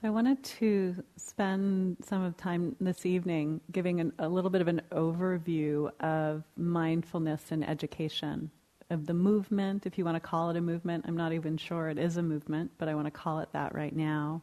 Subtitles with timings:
[0.00, 4.60] So I wanted to spend some of time this evening giving an, a little bit
[4.60, 8.48] of an overview of mindfulness in education,
[8.90, 11.04] of the movement, if you want to call it a movement.
[11.08, 13.74] I'm not even sure it is a movement, but I want to call it that
[13.74, 14.40] right now.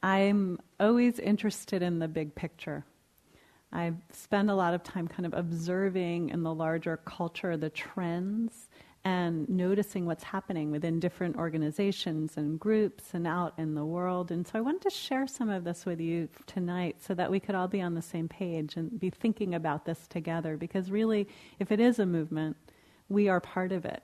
[0.00, 2.84] I'm always interested in the big picture.
[3.72, 8.68] I spend a lot of time kind of observing in the larger culture the trends
[9.04, 14.30] and noticing what's happening within different organizations and groups and out in the world.
[14.30, 17.40] And so I wanted to share some of this with you tonight so that we
[17.40, 20.58] could all be on the same page and be thinking about this together.
[20.58, 22.56] Because really, if it is a movement,
[23.08, 24.02] we are part of it.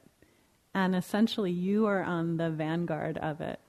[0.74, 3.60] And essentially, you are on the vanguard of it.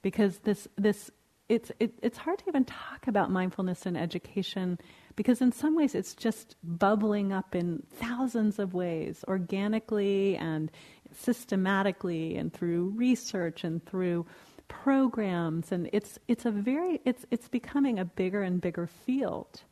[0.00, 1.10] Because this, this
[1.50, 4.78] it's, it, it's hard to even talk about mindfulness in education
[5.16, 10.70] because in some ways it's just bubbling up in thousands of ways, organically and
[11.14, 14.26] systematically, and through research and through
[14.68, 19.62] programs, and it's it's a very it's it's becoming a bigger and bigger field,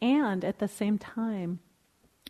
[0.00, 1.58] and at the same time,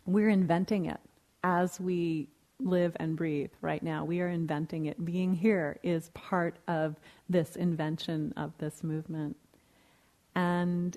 [0.05, 0.99] we're inventing it
[1.43, 2.27] as we
[2.59, 4.05] live and breathe right now.
[4.05, 5.03] We are inventing it.
[5.03, 6.95] Being here is part of
[7.29, 9.35] this invention of this movement.
[10.35, 10.95] And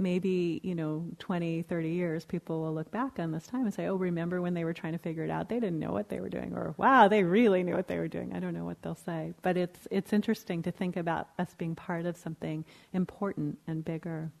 [0.00, 3.86] maybe, you know, 20, 30 years, people will look back on this time and say,
[3.86, 5.48] oh, remember when they were trying to figure it out?
[5.48, 6.54] They didn't know what they were doing.
[6.54, 8.32] Or, wow, they really knew what they were doing.
[8.34, 9.34] I don't know what they'll say.
[9.42, 14.32] But it's, it's interesting to think about us being part of something important and bigger.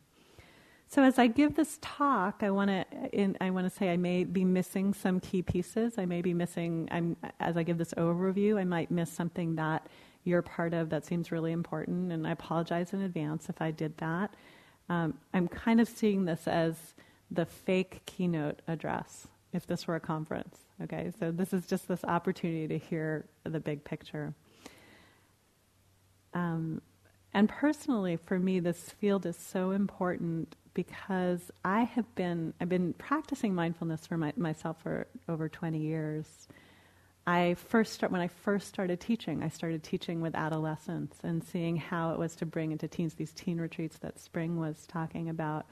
[0.88, 4.24] So as I give this talk, I want to I want to say I may
[4.24, 5.98] be missing some key pieces.
[5.98, 6.88] I may be missing.
[6.90, 9.86] I'm, as I give this overview, I might miss something that
[10.24, 13.96] you're part of that seems really important, and I apologize in advance if I did
[13.98, 14.34] that.
[14.90, 16.74] Um, I'm kind of seeing this as
[17.30, 20.58] the fake keynote address, if this were a conference.
[20.82, 24.34] Okay, so this is just this opportunity to hear the big picture.
[26.34, 26.82] Um,
[27.32, 32.92] and personally, for me, this field is so important because I have been I've been
[32.94, 36.48] practicing mindfulness for my, myself for over 20 years.
[37.26, 41.76] I first start, when I first started teaching, I started teaching with adolescents and seeing
[41.76, 45.66] how it was to bring into teens these teen retreats that Spring was talking about.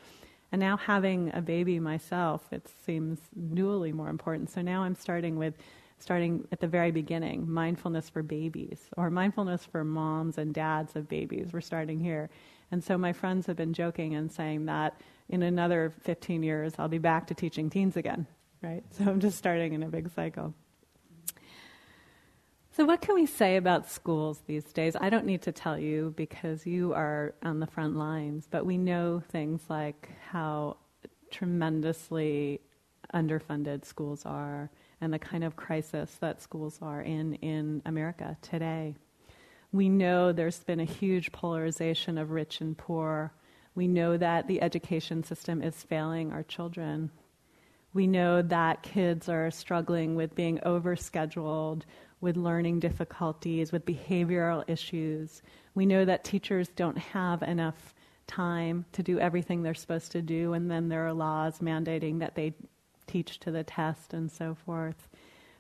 [0.53, 4.51] And now having a baby myself, it seems newly more important.
[4.51, 5.55] So now I'm starting with
[5.99, 11.09] starting at the very beginning, mindfulness for babies or mindfulness for moms and dads of
[11.09, 11.49] babies.
[11.53, 12.31] We're starting here.
[12.71, 16.89] And so my friends have been joking and saying that in another 15 years, I'll
[16.89, 18.27] be back to teaching teens again,
[18.63, 18.85] right?
[18.91, 20.55] So I'm just starting in a big cycle.
[22.79, 24.95] So, what can we say about schools these days?
[24.95, 28.79] I don't need to tell you because you are on the front lines, but we
[28.79, 30.77] know things like how
[31.33, 32.61] tremendously
[33.13, 38.95] underfunded schools are and the kind of crisis that schools are in in America today.
[39.73, 43.33] We know there's been a huge polarization of rich and poor.
[43.75, 47.11] We know that the education system is failing our children.
[47.99, 51.83] We know that kids are struggling with being overscheduled,
[52.21, 55.43] with learning difficulties, with behavioral issues.
[55.75, 57.97] We know that teachers don't have enough
[58.29, 62.37] time to do everything they're supposed to do, and then there are laws mandating that
[62.37, 62.55] they
[63.09, 65.09] teach to the test and so forth.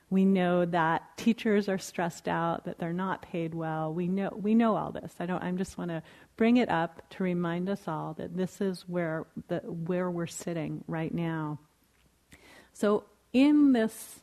[0.09, 3.93] We know that teachers are stressed out, that they're not paid well.
[3.93, 5.13] We know, we know all this.
[5.19, 6.05] I, don't, I just want to
[6.37, 10.85] bring it up to remind us all that this is where, the, where we're sitting
[10.87, 11.59] right now.
[12.79, 13.03] So,
[13.33, 14.21] in this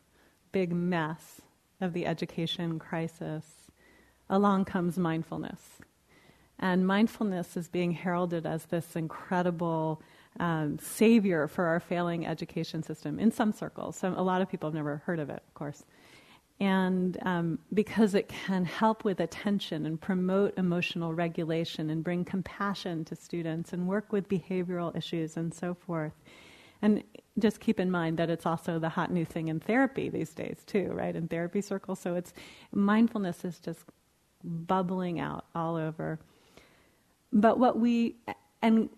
[0.54, 1.42] big mess
[1.82, 3.44] of the education crisis,
[4.30, 5.60] along comes mindfulness.
[6.58, 10.02] And mindfulness is being heralded as this incredible
[10.40, 13.98] um, savior for our failing education system in some circles.
[13.98, 15.84] So a lot of people have never heard of it, of course.
[16.62, 23.04] And um, because it can help with attention and promote emotional regulation and bring compassion
[23.04, 26.14] to students and work with behavioral issues and so forth.
[26.82, 27.04] And
[27.38, 30.64] just keep in mind that it's also the hot new thing in therapy these days,
[30.66, 31.16] too, right?
[31.16, 32.00] In therapy circles.
[32.00, 32.34] So it's
[32.72, 33.84] mindfulness is just
[34.44, 36.20] bubbling out all over.
[37.34, 38.16] But what we,
[38.62, 38.90] and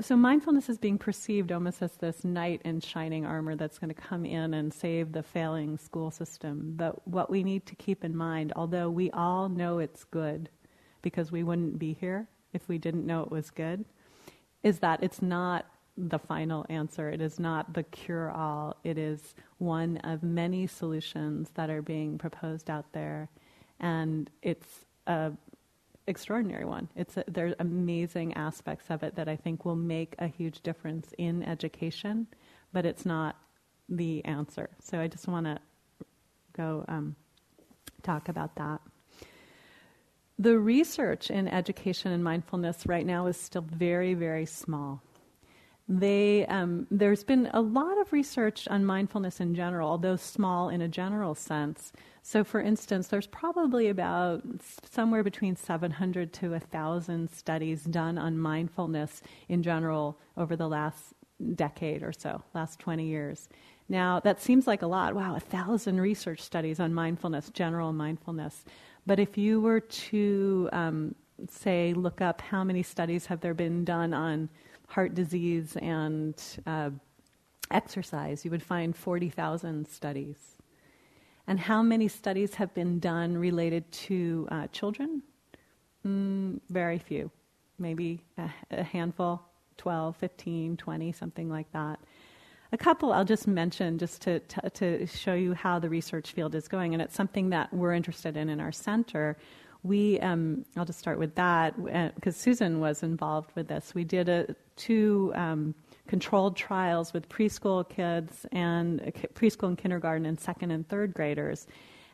[0.00, 3.94] so mindfulness is being perceived almost as this knight in shining armor that's going to
[3.94, 6.74] come in and save the failing school system.
[6.76, 10.50] But what we need to keep in mind, although we all know it's good,
[11.02, 13.84] because we wouldn't be here if we didn't know it was good,
[14.62, 15.66] is that it's not
[15.96, 17.10] the final answer.
[17.10, 18.76] It is not the cure all.
[18.84, 23.28] It is one of many solutions that are being proposed out there.
[23.80, 25.32] And it's a
[26.06, 26.88] extraordinary one.
[26.96, 31.12] It's a, there's amazing aspects of it that I think will make a huge difference
[31.18, 32.26] in education,
[32.72, 33.36] but it's not
[33.88, 34.70] the answer.
[34.82, 35.58] So I just want to
[36.52, 37.14] go um,
[38.02, 38.80] talk about that.
[40.40, 45.02] the research in education and mindfulness right now is still very, very small.
[45.92, 50.82] They, um, there's been a lot of research on mindfulness in general, although small in
[50.82, 51.92] a general sense.
[52.22, 54.44] So, for instance, there's probably about
[54.88, 61.12] somewhere between 700 to 1,000 studies done on mindfulness in general over the last
[61.56, 63.48] decade or so, last 20 years.
[63.88, 65.16] Now, that seems like a lot.
[65.16, 68.64] Wow, a thousand research studies on mindfulness, general mindfulness.
[69.06, 71.16] But if you were to, um,
[71.48, 74.50] say, look up how many studies have there been done on
[74.90, 76.34] heart disease and
[76.66, 76.90] uh,
[77.70, 80.36] exercise, you would find 40,000 studies.
[81.46, 85.22] And how many studies have been done related to uh, children?
[86.04, 87.30] Mm, very few.
[87.78, 89.40] Maybe a, a handful,
[89.78, 92.00] 12, 15, 20, something like that.
[92.72, 96.54] A couple I'll just mention just to, to, to show you how the research field
[96.56, 99.36] is going, and it's something that we're interested in in our center.
[99.82, 101.74] We, um, I'll just start with that
[102.14, 103.94] because uh, Susan was involved with this.
[103.94, 105.74] We did a, two um,
[106.06, 111.66] controlled trials with preschool kids and uh, preschool and kindergarten and second and third graders.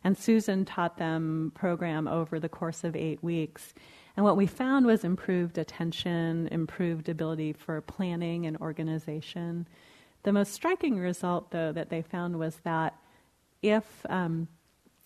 [0.05, 3.75] And Susan taught them program over the course of eight weeks.
[4.17, 9.67] And what we found was improved attention, improved ability for planning and organization,
[10.27, 12.97] the most striking result, though, that they found was that
[13.63, 14.49] if um,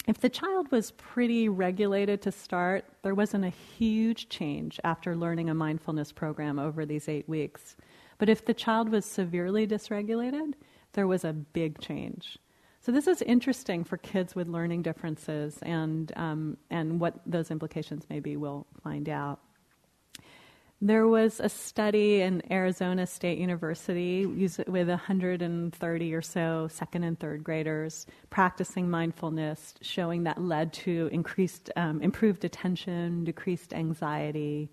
[0.07, 5.51] if the child was pretty regulated to start, there wasn't a huge change after learning
[5.51, 7.77] a mindfulness program over these eight weeks.
[8.19, 10.55] But if the child was severely dysregulated,
[10.93, 12.39] there was a big change.
[12.81, 18.07] So this is interesting for kids with learning differences, and um, and what those implications
[18.09, 19.41] may be, we'll find out.
[20.83, 27.45] There was a study in Arizona State University with 130 or so second and third
[27.45, 34.71] graders practicing mindfulness, showing that led to increased, um, improved attention, decreased anxiety.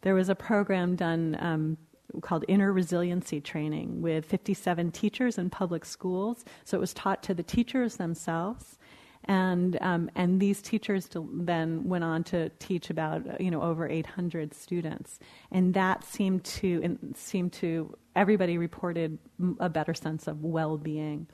[0.00, 1.76] There was a program done um,
[2.22, 6.46] called Inner Resiliency Training with 57 teachers in public schools.
[6.64, 8.78] So it was taught to the teachers themselves
[9.24, 14.54] and um, and these teachers then went on to teach about you know over 800
[14.54, 15.18] students,
[15.50, 19.18] and that seemed to seemed to everybody reported
[19.60, 21.26] a better sense of well-being.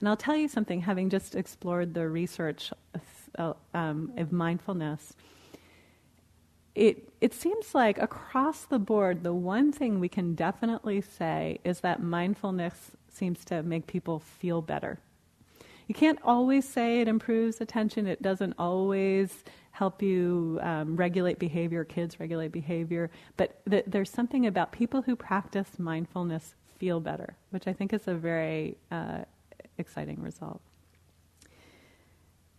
[0.00, 2.72] And I'll tell you something, having just explored the research
[3.36, 5.14] uh, um, of mindfulness.
[6.76, 11.80] It, it seems like across the board, the one thing we can definitely say is
[11.80, 15.00] that mindfulness seems to make people feel better
[15.88, 18.06] you can't always say it improves attention.
[18.06, 19.42] It doesn't always
[19.72, 23.10] help you um, regulate behavior, kids regulate behavior.
[23.36, 28.06] But th- there's something about people who practice mindfulness feel better, which I think is
[28.06, 29.20] a very uh,
[29.78, 30.60] exciting result.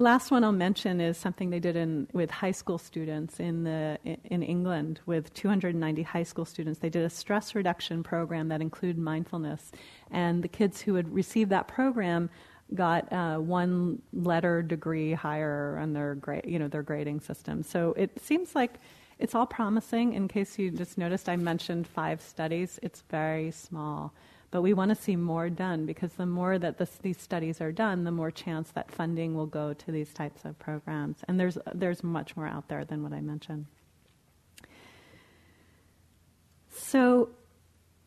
[0.02, 4.00] Last one I'll mention is something they did in, with high school students in, the,
[4.06, 6.80] in England with 290 high school students.
[6.80, 9.74] They did a stress reduction program that included mindfulness.
[10.10, 12.30] And the kids who had received that program
[12.74, 17.64] got uh, one letter degree higher on their grade, you know, their grading system.
[17.64, 18.80] So it seems like
[19.18, 20.14] it's all promising.
[20.14, 22.80] In case you just noticed, I mentioned five studies.
[22.82, 24.14] It's very small,
[24.52, 27.72] but we want to see more done because the more that this, these studies are
[27.72, 31.18] done, the more chance that funding will go to these types of programs.
[31.28, 33.66] And there's there's much more out there than what I mentioned.
[36.72, 37.30] So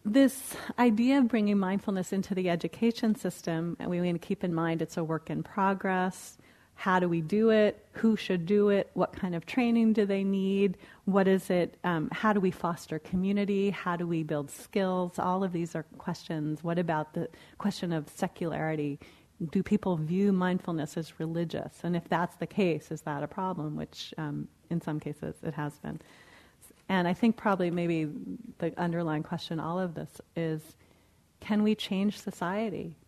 [0.04, 4.54] this idea of bringing mindfulness into the education system, and we need to keep in
[4.54, 6.38] mind it's a work in progress.
[6.74, 7.86] How do we do it?
[7.92, 8.90] Who should do it?
[8.94, 10.78] What kind of training do they need?
[11.04, 11.76] What is it?
[11.84, 13.70] Um, how do we foster community?
[13.70, 15.18] How do we build skills?
[15.18, 16.64] All of these are questions.
[16.64, 17.28] What about the
[17.58, 18.98] question of secularity?
[19.52, 21.80] Do people view mindfulness as religious?
[21.84, 23.76] And if that's the case, is that a problem?
[23.76, 26.00] Which um, in some cases it has been.
[26.92, 28.06] And I think probably maybe
[28.58, 30.76] the underlying question all of this is
[31.40, 32.98] can we change society?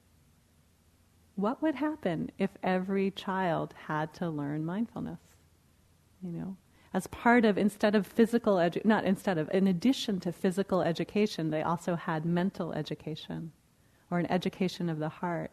[1.34, 5.20] What would happen if every child had to learn mindfulness?
[6.22, 6.56] You know,
[6.94, 11.50] as part of instead of physical edu- not instead of in addition to physical education,
[11.50, 13.52] they also had mental education
[14.10, 15.50] or an education of the heart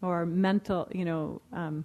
[0.00, 1.84] or mental, you know, um,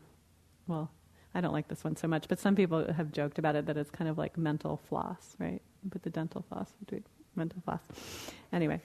[0.67, 0.89] well,
[1.35, 3.77] I don't like this one so much, but some people have joked about it that
[3.77, 5.61] it's kind of like mental floss, right?
[5.89, 7.03] Put the dental floss between
[7.35, 7.81] mental floss.
[8.51, 8.81] Anyway.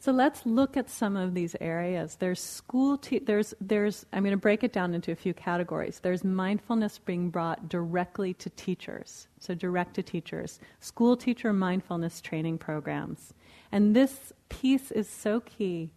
[0.00, 2.16] So let's look at some of these areas.
[2.20, 5.98] There's school, te- there's, there's, I'm going to break it down into a few categories.
[6.00, 12.58] There's mindfulness being brought directly to teachers, so direct to teachers, school teacher mindfulness training
[12.58, 13.34] programs.
[13.72, 15.90] And this piece is so key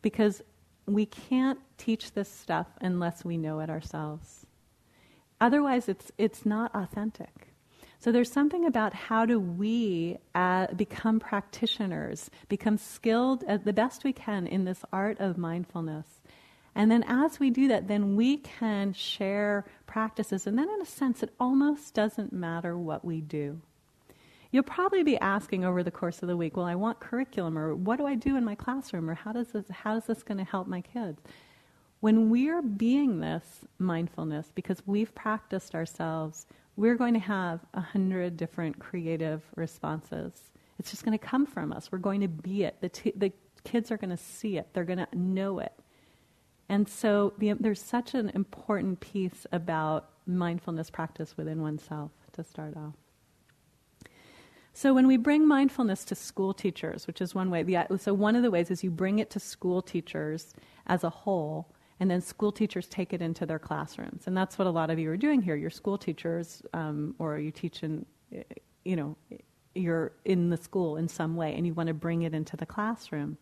[0.00, 0.42] because
[0.92, 4.46] we can't teach this stuff unless we know it ourselves.
[5.40, 7.54] Otherwise, it's, it's not authentic.
[7.98, 14.04] So there's something about how do we uh, become practitioners, become skilled at the best
[14.04, 16.06] we can in this art of mindfulness.
[16.74, 20.46] And then as we do that, then we can share practices.
[20.46, 23.60] And then in a sense, it almost doesn't matter what we do.
[24.52, 27.74] You'll probably be asking over the course of the week, well, I want curriculum, or
[27.74, 30.38] what do I do in my classroom, or how does this, how is this going
[30.38, 31.22] to help my kids?
[32.00, 33.44] When we're being this
[33.78, 40.32] mindfulness, because we've practiced ourselves, we're going to have a hundred different creative responses.
[40.78, 41.92] It's just going to come from us.
[41.92, 42.80] We're going to be it.
[42.80, 43.32] The, t- the
[43.64, 44.68] kids are going to see it.
[44.72, 45.74] They're going to know it.
[46.70, 52.76] And so the, there's such an important piece about mindfulness practice within oneself to start
[52.76, 52.94] off.
[54.80, 58.34] So when we bring mindfulness to school teachers, which is one way, the, so one
[58.34, 60.54] of the ways is you bring it to school teachers
[60.86, 61.70] as a whole
[62.00, 64.26] and then school teachers take it into their classrooms.
[64.26, 65.54] And that's what a lot of you are doing here.
[65.54, 68.06] You're school teachers, um, or you teach in,
[68.86, 69.18] you know,
[69.74, 72.64] you're in the school in some way, and you want to bring it into the
[72.64, 73.36] classroom.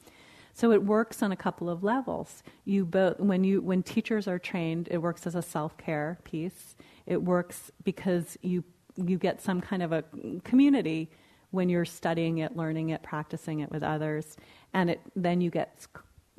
[0.54, 2.42] So it works on a couple of levels.
[2.64, 6.74] You both, when you when teachers are trained, it works as a self care piece.
[7.06, 8.64] It works because you
[8.96, 10.02] you get some kind of a
[10.42, 11.12] community
[11.50, 14.36] when you're studying it, learning it, practicing it with others,
[14.74, 15.86] and it, then you get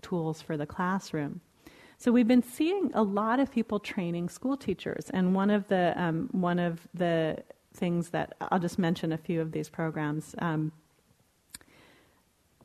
[0.01, 1.41] tools for the classroom.
[1.97, 5.93] So we've been seeing a lot of people training school teachers, and one of the
[5.97, 10.33] um, one of the things that I'll just mention a few of these programs.
[10.39, 10.71] Um,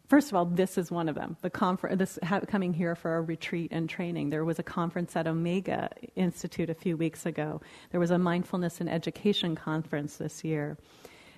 [0.09, 1.37] first of all, this is one of them.
[1.43, 4.31] The confer- this ha- coming here for a retreat and training.
[4.31, 7.61] There was a conference at Omega Institute a few weeks ago.
[7.91, 10.79] There was a mindfulness and education conference this year.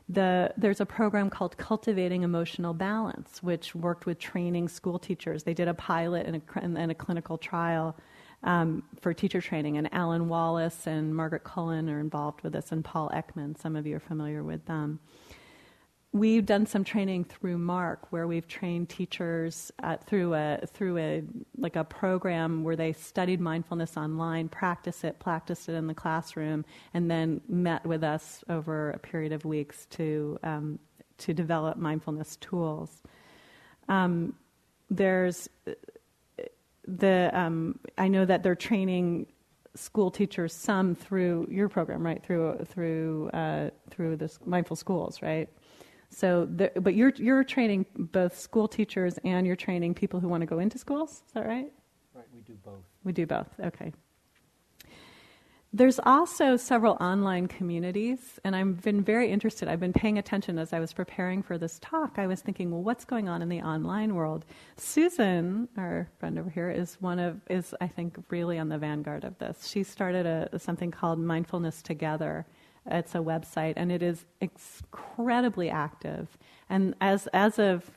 [0.09, 5.43] The, there's a program called Cultivating Emotional Balance, which worked with training school teachers.
[5.43, 7.97] They did a pilot and a, and a clinical trial
[8.45, 12.85] um, for teacher training, and Alan Wallace and Margaret Cullen are involved with this, and
[12.85, 13.59] Paul Ekman.
[13.59, 15.01] Some of you are familiar with them
[16.19, 19.71] we've done some training through MARC, where we've trained teachers
[20.07, 21.23] through a through a
[21.59, 26.65] like a program where they studied mindfulness online, practiced it, practiced it in the classroom,
[26.95, 30.79] and then met with us over a period of weeks to um,
[31.19, 33.03] to develop mindfulness tools.
[33.89, 34.35] Um,
[34.91, 35.49] there's
[36.87, 39.27] the um, I know that they're training
[39.75, 42.23] school teachers some through your program, right?
[42.23, 45.49] Through through uh, through the mindful schools, right?
[46.11, 50.43] So, the, but you're you're training both school teachers and you're training people who want
[50.43, 51.23] to go into schools.
[51.27, 51.73] Is that right?
[52.15, 52.25] Right.
[52.35, 52.85] We do both.
[53.05, 53.49] We do both.
[53.61, 53.93] Okay.
[55.73, 59.69] There's also several online communities, and I've been very interested.
[59.69, 62.15] I've been paying attention as I was preparing for this talk.
[62.19, 64.47] I was thinking, well, what's going on in the online world?
[64.79, 69.25] Susan, our friend over here, is one of is I think really on the vanguard
[69.25, 69.67] of this.
[69.67, 72.47] She started a something called Mindfulness Together,
[72.91, 76.37] it's a website, and it is incredibly active.
[76.69, 77.91] And as as of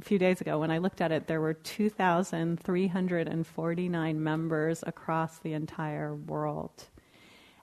[0.00, 5.52] a few days ago, when I looked at it, there were 2,349 members across the
[5.52, 6.84] entire world.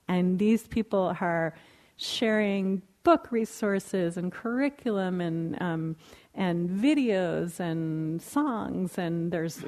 [0.06, 1.54] And these people are
[1.96, 5.96] sharing book resources and curriculum and um,
[6.34, 9.64] and videos and songs and there's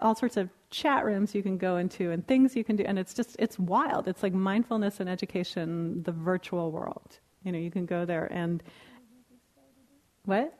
[0.00, 2.84] all sorts of chat rooms you can go into and things you can do.
[2.84, 4.08] And it's just it's wild.
[4.08, 7.18] It's like mindfulness and education the virtual world.
[7.44, 8.62] You know you can go there and
[10.24, 10.54] what?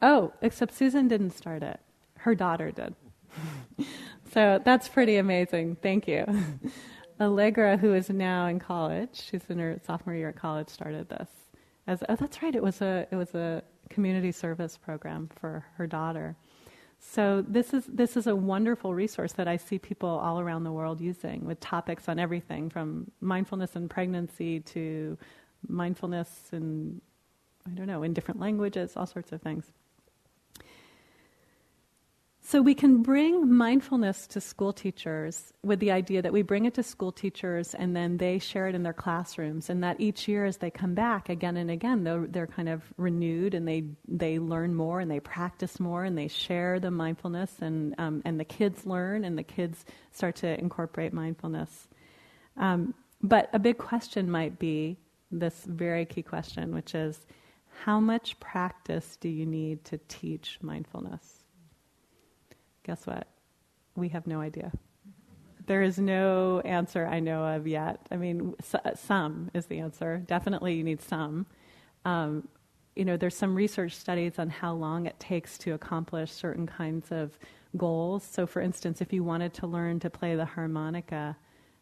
[0.00, 1.80] Oh except susan didn't start it.
[2.16, 2.94] Her daughter did.
[4.30, 5.76] So that's pretty amazing.
[5.76, 6.26] Thank you.
[7.20, 11.28] Allegra who is now in college she's in her sophomore year at college started this
[11.86, 12.54] as oh that's right.
[12.54, 16.36] It was a it was a community service program for her daughter.
[17.00, 20.72] So this is this is a wonderful resource that I see people all around the
[20.72, 25.16] world using with topics on everything from mindfulness and pregnancy to
[25.66, 27.00] mindfulness and
[27.66, 29.72] I don't know in different languages, all sorts of things.
[32.50, 36.72] So we can bring mindfulness to school teachers with the idea that we bring it
[36.76, 40.46] to school teachers and then they share it in their classrooms, and that each year
[40.46, 44.38] as they come back again and again, they're, they're kind of renewed and they they
[44.38, 48.46] learn more and they practice more and they share the mindfulness and um, and the
[48.46, 51.86] kids learn and the kids start to incorporate mindfulness.
[52.56, 54.96] Um, but a big question might be
[55.30, 57.26] this very key question, which is,
[57.84, 61.37] how much practice do you need to teach mindfulness?
[62.88, 63.28] Guess what?
[63.94, 64.72] We have no idea.
[65.66, 68.00] There is no answer I know of yet.
[68.10, 68.54] I mean,
[68.94, 70.24] some is the answer.
[70.26, 71.46] Definitely, you need some.
[72.06, 72.48] Um,
[72.96, 77.12] you know, there's some research studies on how long it takes to accomplish certain kinds
[77.12, 77.38] of
[77.76, 78.24] goals.
[78.24, 81.36] So, for instance, if you wanted to learn to play the harmonica,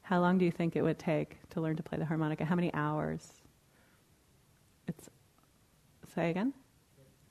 [0.06, 2.44] How long do you think it would take to learn to play the harmonica?
[2.44, 3.42] How many hours?
[4.86, 5.10] It's
[6.14, 6.52] say again?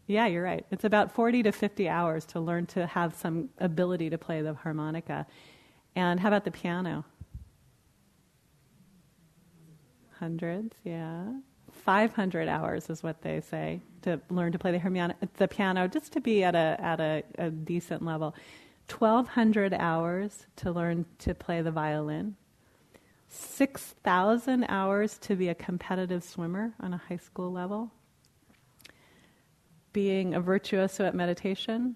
[0.07, 0.65] Yeah, you're right.
[0.69, 4.53] It's about 40 to 50 hours to learn to have some ability to play the
[4.53, 5.25] harmonica.
[5.95, 7.05] And how about the piano?
[10.19, 11.25] Hundreds, yeah.
[11.71, 16.21] 500 hours is what they say to learn to play the, the piano, just to
[16.21, 18.35] be at a, at a, a decent level.
[18.87, 22.35] 1,200 hours to learn to play the violin.
[23.27, 27.91] 6,000 hours to be a competitive swimmer on a high school level.
[29.95, 31.95] Being a virtuoso at meditation,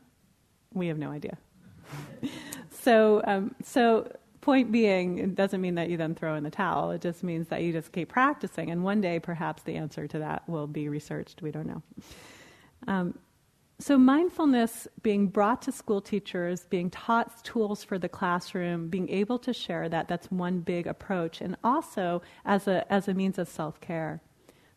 [0.74, 1.38] we have no idea.
[2.72, 6.91] so, um, so point being, it doesn't mean that you then throw in the towel.
[6.91, 10.20] It just means that you just keep practicing, and one day perhaps the answer to
[10.20, 11.41] that will be researched.
[11.41, 11.84] We don't know.
[12.88, 13.20] Um,
[13.82, 19.39] so, mindfulness being brought to school teachers, being taught tools for the classroom, being able
[19.39, 23.50] to share that, that's one big approach, and also as a, as a means of
[23.50, 24.22] self care.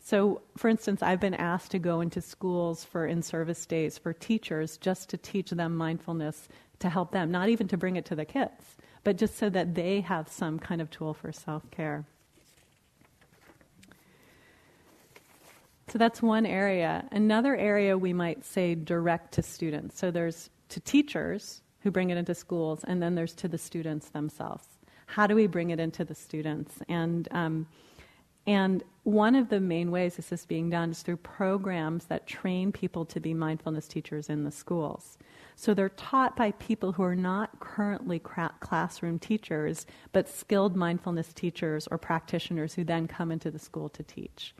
[0.04, 4.12] So, for instance, I've been asked to go into schools for in service days for
[4.12, 6.48] teachers just to teach them mindfulness
[6.80, 9.76] to help them, not even to bring it to the kids, but just so that
[9.76, 12.04] they have some kind of tool for self care.
[15.86, 17.06] So that's one area.
[17.12, 19.98] Another area we might say direct to students.
[19.98, 24.08] So there's to teachers who bring it into schools, and then there's to the students
[24.08, 24.64] themselves.
[25.06, 26.78] How do we bring it into the students?
[26.88, 27.66] And um,
[28.46, 32.70] and one of the main ways this is being done is through programs that train
[32.72, 35.18] people to be mindfulness teachers in the schools.
[35.56, 41.86] So they're taught by people who are not currently classroom teachers, but skilled mindfulness teachers
[41.88, 44.54] or practitioners who then come into the school to teach.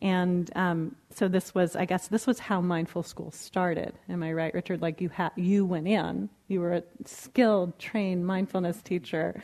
[0.00, 3.94] And um, so this was, I guess, this was how mindful school started.
[4.08, 4.80] Am I right, Richard?
[4.80, 9.42] Like you ha- you went in, you were a skilled, trained mindfulness teacher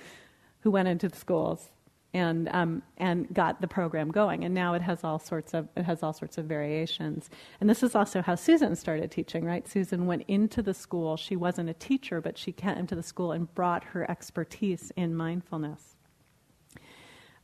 [0.61, 1.71] who went into the schools
[2.15, 4.45] and um, and got the program going.
[4.45, 7.29] And now it has all sorts of it has all sorts of variations.
[7.61, 9.69] And this is also how Susan started teaching, right?
[9.69, 11.17] Susan went into the school.
[11.17, 15.15] She wasn't a teacher, but she came to the school and brought her expertise in
[15.15, 15.97] mindfulness.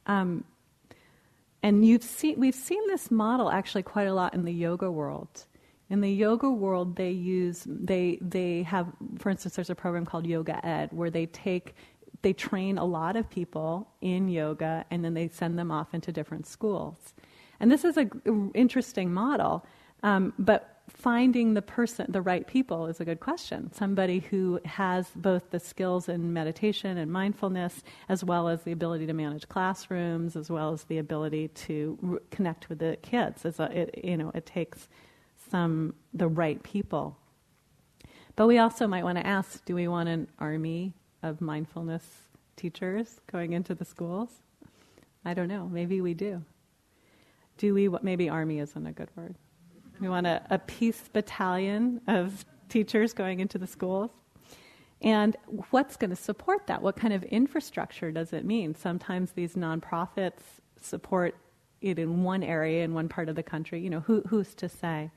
[0.06, 0.44] Um,
[1.62, 5.44] and you've seen, we've seen this model actually quite a lot in the yoga world.
[5.90, 8.86] In the yoga world, they use, they, they have,
[9.18, 11.74] for instance, there's a program called Yoga Ed where they take,
[12.22, 16.12] they train a lot of people in yoga and then they send them off into
[16.12, 17.14] different schools.
[17.60, 19.66] And this is an interesting model,
[20.02, 23.72] um, but finding the person, the right people, is a good question.
[23.72, 29.06] Somebody who has both the skills in meditation and mindfulness, as well as the ability
[29.06, 33.44] to manage classrooms, as well as the ability to connect with the kids.
[33.44, 34.88] A, it, you know, it takes
[35.50, 37.16] some the right people.
[38.36, 42.04] But we also might want to ask: Do we want an army of mindfulness
[42.56, 44.30] teachers going into the schools?
[45.24, 45.68] I don't know.
[45.68, 46.42] Maybe we do.
[47.58, 47.88] Do we?
[47.88, 49.34] What maybe army isn't a good word.
[50.00, 54.10] We want a, a peace battalion of teachers going into the schools.
[55.02, 55.36] And
[55.70, 56.82] what's going to support that?
[56.82, 58.74] What kind of infrastructure does it mean?
[58.74, 60.40] Sometimes these nonprofits
[60.80, 61.34] support
[61.80, 63.80] it in one area in one part of the country.
[63.80, 65.10] You know, who, who's to say?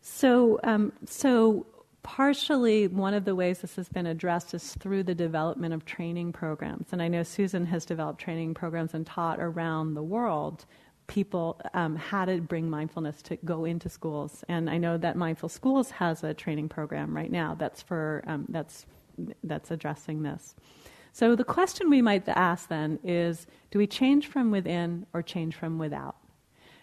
[0.00, 1.66] So, um, so
[2.06, 6.32] partially one of the ways this has been addressed is through the development of training
[6.32, 6.86] programs.
[6.92, 10.66] And I know Susan has developed training programs and taught around the world
[11.08, 14.44] people um, how to bring mindfulness to go into schools.
[14.48, 18.46] And I know that Mindful Schools has a training program right now that's for um,
[18.50, 18.86] that's
[19.42, 20.54] that's addressing this.
[21.12, 25.56] So the question we might ask then is: Do we change from within or change
[25.56, 26.14] from without?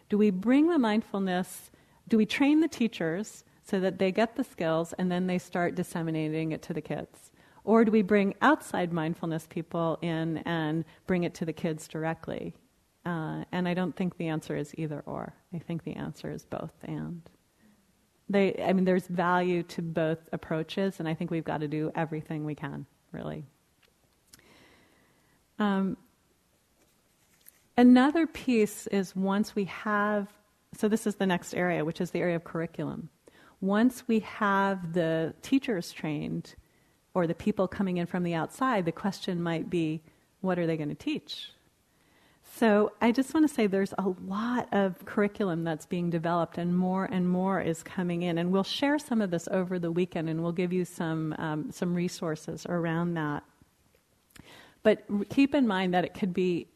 [0.10, 1.72] Do we bring the mindfulness?
[2.10, 5.76] Do we train the teachers so that they get the skills and then they start
[5.76, 7.32] disseminating it to the kids?
[7.64, 12.54] Or do we bring outside mindfulness people in and bring it to the kids directly?
[13.06, 15.34] Uh, and I don't think the answer is either or.
[15.54, 17.22] I think the answer is both and.
[18.30, 21.92] They, I mean, there's value to both approaches, and I think we've got to do
[21.94, 23.44] everything we can, really.
[25.60, 25.98] Um,
[27.78, 30.28] another piece is once we have,
[30.76, 33.10] so this is the next area, which is the area of curriculum.
[33.64, 36.54] Once we have the teachers trained,
[37.14, 40.02] or the people coming in from the outside, the question might be,
[40.42, 41.50] what are they going to teach?
[42.58, 46.78] So I just want to say there's a lot of curriculum that's being developed, and
[46.78, 48.38] more and more is coming in.
[48.38, 51.72] And we'll share some of this over the weekend, and we'll give you some um,
[51.72, 53.44] some resources around that.
[54.84, 56.68] But keep in mind that it could be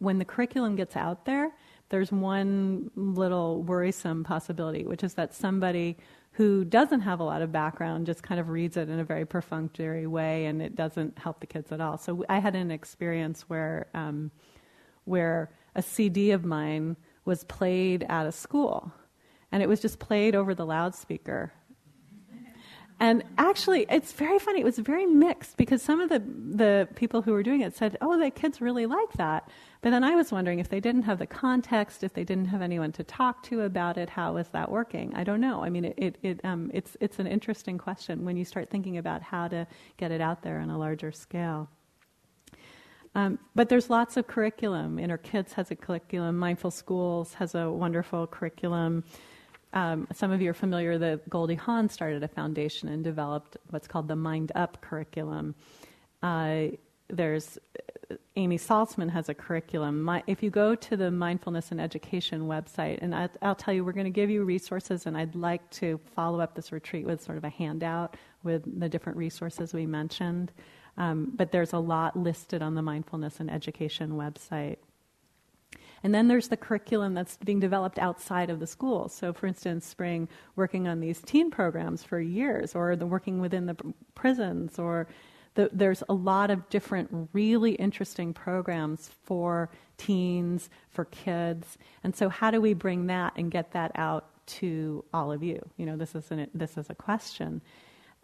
[0.00, 1.52] when the curriculum gets out there.
[1.90, 5.96] There's one little worrisome possibility, which is that somebody
[6.34, 9.24] who doesn't have a lot of background just kind of reads it in a very
[9.24, 11.96] perfunctory way and it doesn't help the kids at all.
[11.96, 14.32] So I had an experience where, um,
[15.04, 18.92] where a CD of mine was played at a school
[19.52, 21.52] and it was just played over the loudspeaker
[23.00, 24.60] and actually, it's very funny.
[24.60, 27.96] It was very mixed because some of the, the people who were doing it said,
[28.00, 29.50] oh, the kids really like that.
[29.82, 32.62] But then I was wondering if they didn't have the context, if they didn't have
[32.62, 35.12] anyone to talk to about it, how is that working?
[35.14, 35.64] I don't know.
[35.64, 38.96] I mean, it, it, it um, it's, it's an interesting question when you start thinking
[38.96, 41.68] about how to get it out there on a larger scale.
[43.16, 44.98] Um, but there's lots of curriculum.
[44.98, 46.36] Inner Kids has a curriculum.
[46.36, 49.04] Mindful Schools has a wonderful curriculum.
[49.74, 53.88] Um, some of you are familiar that Goldie Hawn started a foundation and developed what's
[53.88, 55.56] called the Mind Up curriculum.
[56.22, 56.68] Uh,
[57.08, 57.58] there's
[58.10, 60.00] uh, Amy Saltzman has a curriculum.
[60.00, 63.84] My, if you go to the Mindfulness and Education website, and I, will tell you,
[63.84, 67.20] we're going to give you resources, and I'd like to follow up this retreat with
[67.20, 70.52] sort of a handout with the different resources we mentioned.
[70.96, 74.76] Um, but there's a lot listed on the Mindfulness and Education website.
[76.04, 79.08] And then there's the curriculum that's being developed outside of the school.
[79.08, 83.64] So, for instance, Spring working on these teen programs for years, or the working within
[83.64, 83.76] the
[84.14, 85.08] prisons, or
[85.54, 91.78] the, there's a lot of different really interesting programs for teens, for kids.
[92.04, 95.58] And so, how do we bring that and get that out to all of you?
[95.78, 97.62] You know, this is an, this is a question.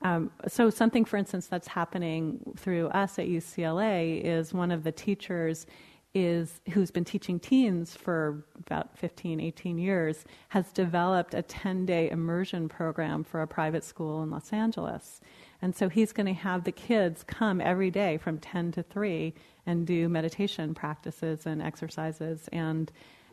[0.02, 4.92] Um, so something, for instance, that's happening through us at UCLA is one of the
[4.92, 5.66] teachers
[6.12, 12.68] is who's been teaching teens for about 15 18 years has developed a 10-day immersion
[12.68, 15.20] program for a private school in los angeles.
[15.62, 19.34] And so he's going to have the kids come every day from 10 to 3
[19.66, 22.48] and do meditation practices and exercises.
[22.52, 22.90] And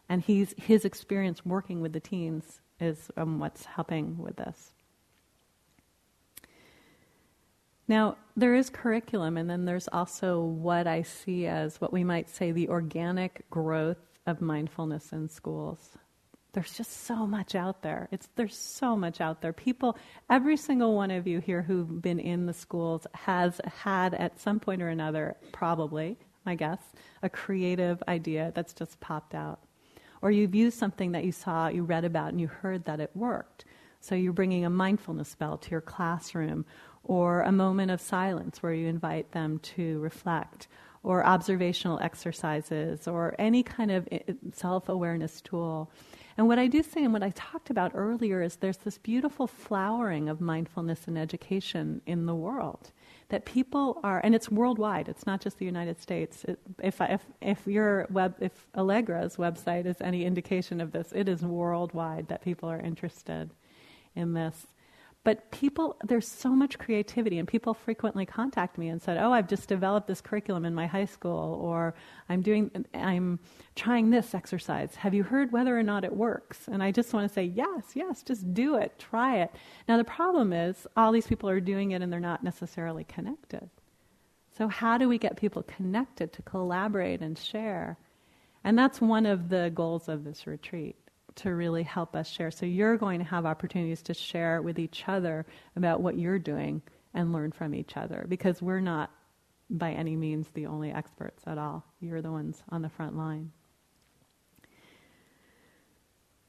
[0.10, 4.72] and he's his experience working with the teens is um, what's helping with this.
[7.88, 12.30] Now, there is curriculum, and then there's also what I see as what we might
[12.30, 13.98] say the organic growth
[14.28, 15.98] of mindfulness in schools.
[16.54, 18.08] There's just so much out there.
[18.12, 19.54] It's, there's so much out there.
[19.54, 19.98] People,
[20.30, 24.60] every single one of you here who've been in the schools has had at some
[24.60, 26.82] point or another, probably, my guess,
[27.24, 29.62] a creative idea that's just popped out.
[30.22, 33.12] Or you've used something that you saw, you read about, and you heard that it
[33.16, 33.66] worked.
[34.00, 36.66] So you're bringing a mindfulness spell to your classroom,
[37.08, 40.68] or a moment of silence where you invite them to reflect,
[41.04, 44.20] or observational exercises, or any kind of eh,
[44.54, 45.90] self awareness tool.
[46.38, 49.48] And what I do say, and what I talked about earlier, is there's this beautiful
[49.48, 52.92] flowering of mindfulness and education in the world.
[53.30, 55.10] That people are, and it's worldwide.
[55.10, 56.44] It's not just the United States.
[56.44, 61.28] It, if, if if your web, if Allegra's website is any indication of this, it
[61.28, 63.50] is worldwide that people are interested
[64.16, 64.68] in this.
[65.28, 69.50] But people, there's so much creativity, and people frequently contact me and said, "Oh, I've
[69.50, 71.96] just developed this curriculum in my high school, or
[72.30, 73.40] I'm doing, I'm
[73.76, 74.96] trying this exercise.
[74.96, 77.94] Have you heard whether or not it works?" And I just want to say, "Yes,
[77.94, 79.54] yes, just do it, try it."
[79.90, 83.70] Now the problem is, all these people are doing it, and they're not necessarily connected.
[84.58, 87.98] So how do we get people connected to collaborate and share?
[88.64, 90.96] And that's one of the goals of this retreat
[91.38, 92.52] to really help us share.
[92.52, 95.46] So you're going to have opportunities to share with each other
[95.76, 96.82] about what you're doing
[97.14, 99.12] and learn from each other because we're not
[99.70, 101.84] by any means the only experts at all.
[102.00, 103.52] You're the ones on the front line.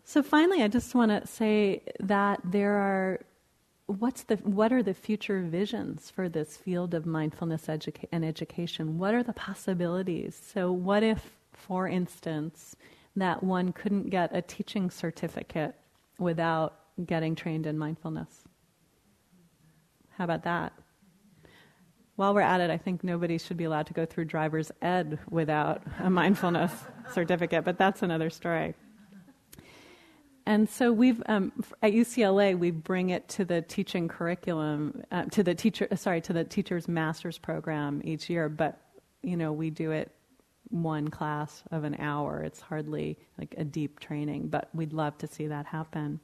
[0.04, 3.20] So finally, I just want to say that there are
[3.86, 8.98] what's the what are the future visions for this field of mindfulness educa- and education?
[8.98, 10.40] What are the possibilities?
[10.52, 12.76] So what if, for instance,
[13.18, 15.74] that one couldn't get a teaching certificate
[16.18, 18.44] without getting trained in mindfulness.
[20.16, 20.72] How about that?
[22.16, 25.20] While we're at it, I think nobody should be allowed to go through driver's ed
[25.30, 26.72] without a mindfulness
[27.12, 28.74] certificate, but that's another story.
[30.44, 31.52] And so we've um,
[31.82, 36.32] at UCLA we bring it to the teaching curriculum uh, to the teacher sorry to
[36.32, 38.80] the teacher's master's program each year, but
[39.22, 40.10] you know we do it
[40.70, 42.42] one class of an hour.
[42.42, 46.20] It's hardly like a deep training, but we'd love to see that happen.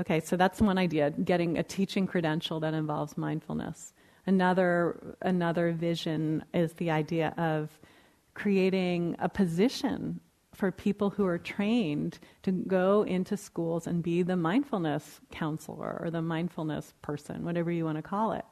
[0.00, 3.92] Okay, so that's one idea, getting a teaching credential that involves mindfulness.
[4.26, 7.70] Another another vision is the idea of
[8.34, 10.20] creating a position
[10.54, 16.10] for people who are trained to go into schools and be the mindfulness counselor or
[16.10, 18.44] the mindfulness person, whatever you want to call it.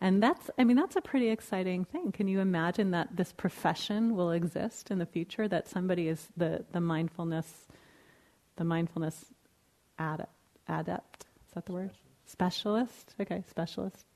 [0.00, 2.12] And that's, I mean, that's a pretty exciting thing.
[2.12, 5.46] Can you imagine that this profession will exist in the future?
[5.46, 7.66] That somebody is the, the mindfulness,
[8.56, 9.26] the mindfulness
[9.98, 10.32] adept,
[10.68, 11.90] adept, Is that the word?
[12.24, 13.14] Specialist.
[13.20, 14.06] Okay, specialist.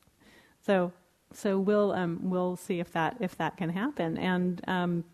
[0.64, 0.92] So
[1.35, 4.16] so we'll um, we'll see if that if that can happen.
[4.16, 5.05] And um,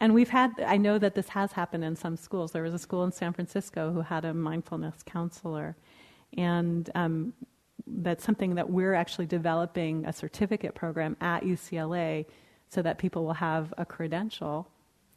[0.00, 2.52] and we've had I know that this has happened in some schools.
[2.52, 5.76] There was a school in San Francisco who had a mindfulness counselor,
[6.36, 7.32] and um,
[7.90, 12.26] that's something that we're actually developing a certificate program at UCLA,
[12.68, 14.68] so that people will have a credential,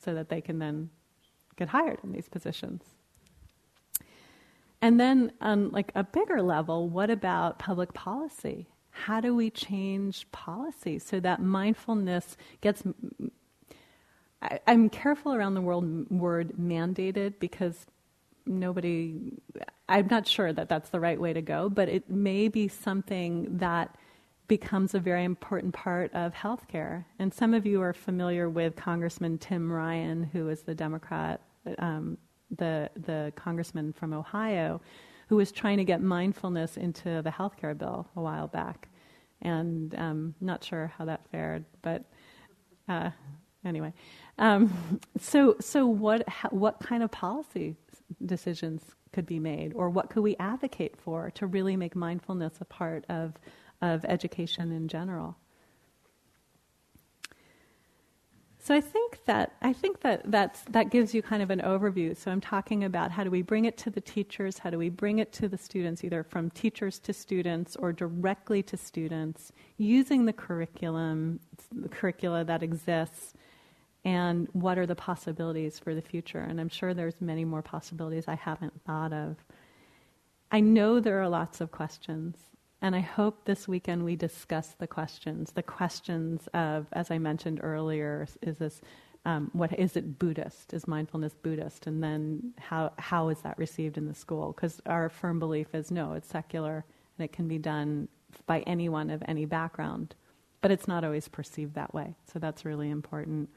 [0.04, 0.90] so that they can then
[1.58, 2.84] get hired in these positions.
[4.82, 8.68] And then on like a bigger level, what about public policy?
[8.92, 12.84] how do we change policy so that mindfulness gets
[14.42, 17.86] I, am careful around the world word mandated because
[18.46, 19.34] nobody
[19.90, 23.48] i'm not sure that that's the right way to go but it may be something
[23.58, 23.96] that
[24.48, 29.38] becomes a very important part of healthcare and some of you are familiar with congressman
[29.38, 31.42] tim ryan who is the democrat
[31.80, 32.18] um,
[32.58, 34.82] the the congressman from ohio
[35.32, 38.90] who was trying to get mindfulness into the healthcare bill a while back.
[39.42, 42.04] And um, not sure how that fared, but
[42.90, 43.12] uh,
[43.64, 43.94] anyway.
[44.38, 47.78] Um, so, so what, what kind of policy
[48.26, 52.66] decisions could be made, or what could we advocate for to really make mindfulness a
[52.66, 53.34] part of,
[53.82, 55.38] of education in general?
[58.64, 62.16] So I think that I think that that's, that gives you kind of an overview.
[62.16, 64.90] So I'm talking about how do we bring it to the teachers, how do we
[64.90, 70.26] bring it to the students, either from teachers to students or directly to students, using
[70.26, 71.40] the curriculum,
[71.72, 73.34] the curricula that exists,
[74.04, 76.40] and what are the possibilities for the future.
[76.40, 79.38] And I'm sure there's many more possibilities I haven't thought of.
[80.52, 82.38] I know there are lots of questions.
[82.82, 85.52] And I hope this weekend we discuss the questions.
[85.52, 88.82] The questions of, as I mentioned earlier, is this
[89.24, 90.74] um, what is it Buddhist?
[90.74, 91.86] Is mindfulness Buddhist?
[91.86, 94.52] And then how how is that received in the school?
[94.52, 96.84] Because our firm belief is no, it's secular
[97.18, 98.08] and it can be done
[98.48, 100.16] by anyone of any background,
[100.62, 102.16] but it's not always perceived that way.
[102.32, 103.50] So that's really important.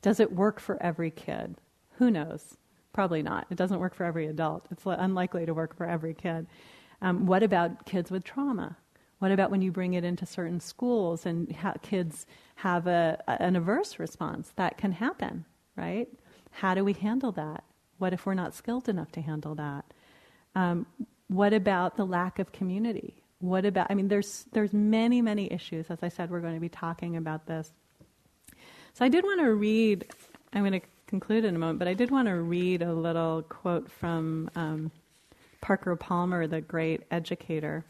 [0.00, 1.56] Does it work for every kid?
[1.98, 2.56] Who knows?
[2.92, 3.46] Probably not.
[3.50, 4.66] It doesn't work for every adult.
[4.70, 6.46] It's unlikely to work for every kid.
[7.00, 8.76] Um, what about kids with trauma?
[9.18, 13.56] What about when you bring it into certain schools and ha- kids have a, an
[13.56, 14.52] averse response?
[14.56, 15.44] That can happen,
[15.76, 16.08] right?
[16.50, 17.64] How do we handle that?
[17.98, 19.84] What if we're not skilled enough to handle that?
[20.54, 20.86] Um,
[21.28, 23.21] what about the lack of community?
[23.42, 23.88] What about?
[23.90, 25.86] I mean, there's there's many many issues.
[25.90, 27.72] As I said, we're going to be talking about this.
[28.94, 30.06] So I did want to read.
[30.52, 33.42] I'm going to conclude in a moment, but I did want to read a little
[33.42, 34.92] quote from um,
[35.60, 37.84] Parker Palmer, the great educator,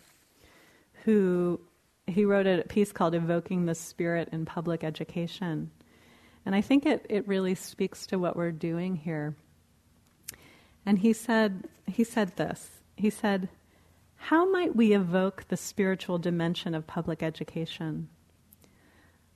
[1.05, 1.61] who
[2.07, 5.71] he wrote a piece called Evoking the Spirit in Public Education.
[6.47, 9.37] And I think it, it really speaks to what we're doing here.
[10.87, 12.71] And he said, he said this.
[12.97, 13.51] He said,
[14.27, 18.09] How might we evoke the spiritual dimension of public education?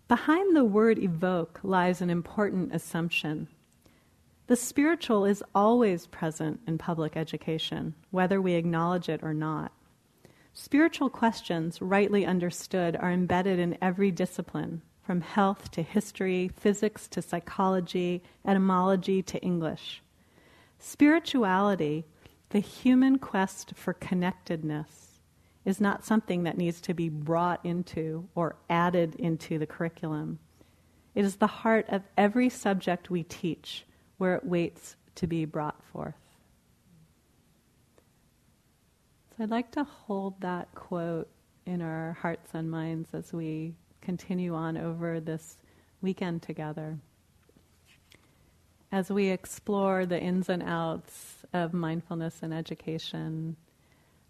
[0.06, 3.48] Behind the word evoke lies an important assumption.
[4.46, 9.72] The spiritual is always present in public education, whether we acknowledge it or not.
[10.54, 17.20] Spiritual questions, rightly understood, are embedded in every discipline, from health to history, physics to
[17.20, 20.00] psychology, etymology to English.
[20.78, 22.06] Spirituality,
[22.50, 25.06] the human quest for connectedness,
[25.64, 30.38] is not something that needs to be brought into or added into the curriculum.
[31.14, 33.84] It is the heart of every subject we teach
[34.18, 36.14] where it waits to be brought forth.
[39.36, 41.28] So I'd like to hold that quote
[41.66, 45.58] in our hearts and minds as we continue on over this
[46.00, 46.96] weekend together.
[48.92, 53.56] As we explore the ins and outs of mindfulness and education,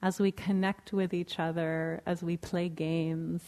[0.03, 3.43] as we connect with each other, as we play games,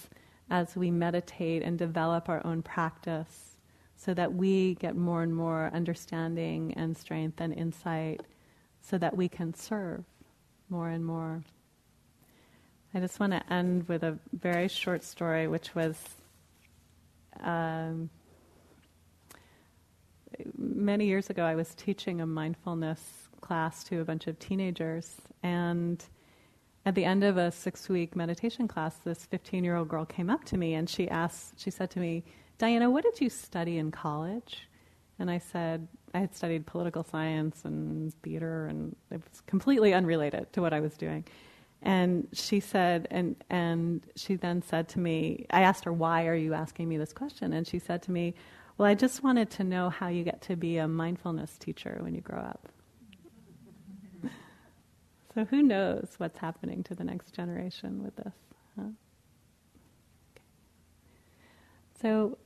[0.50, 3.56] as we meditate and develop our own practice,
[3.96, 8.20] so that we get more and more understanding and strength and insight
[8.80, 10.04] so that we can serve
[10.70, 11.42] more and more.
[12.94, 15.96] I just want to end with a very short story, which was
[17.40, 18.08] um,
[20.56, 26.04] many years ago, I was teaching a mindfulness class to a bunch of teenagers, and
[26.86, 30.30] at the end of a six week meditation class, this 15 year old girl came
[30.30, 32.24] up to me and she asked, she said to me,
[32.56, 34.68] Diana, what did you study in college?
[35.18, 40.52] And I said, I had studied political science and theater, and it was completely unrelated
[40.52, 41.24] to what I was doing.
[41.82, 46.34] And she said, and, and she then said to me, I asked her, why are
[46.34, 47.52] you asking me this question?
[47.52, 48.34] And she said to me,
[48.76, 52.14] well, I just wanted to know how you get to be a mindfulness teacher when
[52.14, 52.68] you grow up.
[55.38, 58.34] So who knows what's happening to the next generation with this?
[58.76, 58.86] Huh?
[60.32, 60.42] Okay.
[62.02, 62.36] So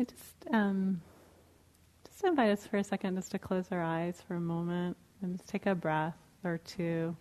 [0.00, 1.02] I just um,
[2.10, 5.36] just invite us for a second just to close our eyes for a moment and
[5.36, 7.14] just take a breath or two.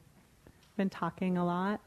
[0.78, 1.82] Been talking a lot.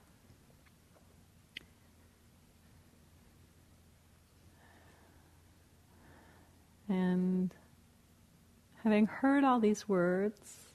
[6.91, 7.51] And
[8.85, 10.66] having heard all these words,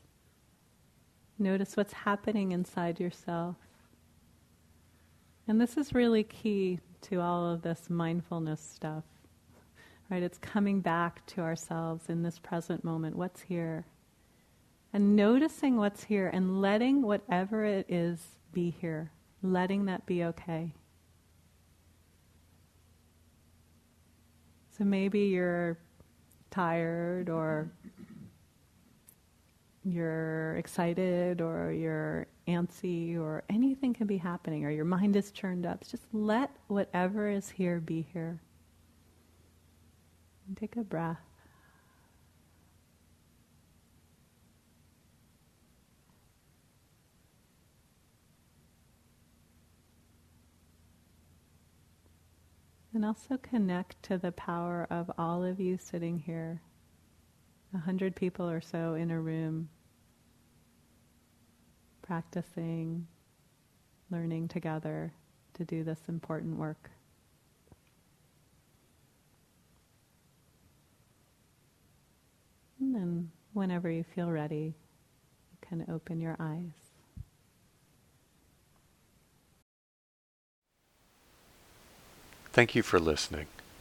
[1.41, 3.56] notice what's happening inside yourself.
[5.47, 9.04] And this is really key to all of this mindfulness stuff.
[10.10, 10.23] Right?
[10.23, 13.15] It's coming back to ourselves in this present moment.
[13.15, 13.86] What's here?
[14.93, 18.19] And noticing what's here and letting whatever it is
[18.51, 19.12] be here.
[19.41, 20.73] Letting that be okay.
[24.77, 25.77] So maybe you're
[26.49, 27.71] tired or
[29.83, 35.65] you're excited or you're antsy or anything can be happening or your mind is churned
[35.65, 35.87] up.
[35.87, 38.39] Just let whatever is here be here.
[40.47, 41.17] And take a breath.
[52.93, 56.61] And also connect to the power of all of you sitting here,
[57.73, 59.69] a hundred people or so in a room,
[62.01, 63.07] practicing,
[64.10, 65.13] learning together
[65.53, 66.89] to do this important work.
[72.79, 74.73] And then, whenever you feel ready,
[75.51, 76.91] you can open your eyes.
[82.51, 83.47] Thank you for listening.